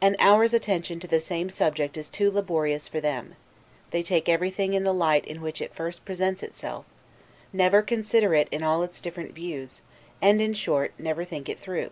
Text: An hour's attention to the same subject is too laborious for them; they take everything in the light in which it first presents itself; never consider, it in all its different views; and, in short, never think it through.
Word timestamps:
An 0.00 0.14
hour's 0.20 0.54
attention 0.54 1.00
to 1.00 1.08
the 1.08 1.18
same 1.18 1.50
subject 1.50 1.96
is 1.96 2.08
too 2.08 2.30
laborious 2.30 2.86
for 2.86 3.00
them; 3.00 3.34
they 3.90 4.04
take 4.04 4.28
everything 4.28 4.72
in 4.72 4.84
the 4.84 4.94
light 4.94 5.24
in 5.24 5.40
which 5.42 5.60
it 5.60 5.74
first 5.74 6.04
presents 6.04 6.44
itself; 6.44 6.84
never 7.52 7.82
consider, 7.82 8.36
it 8.36 8.46
in 8.52 8.62
all 8.62 8.84
its 8.84 9.00
different 9.00 9.32
views; 9.34 9.82
and, 10.22 10.40
in 10.40 10.54
short, 10.54 10.92
never 10.96 11.24
think 11.24 11.48
it 11.48 11.58
through. 11.58 11.90